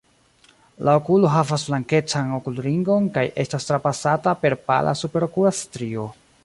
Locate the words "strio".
5.65-6.13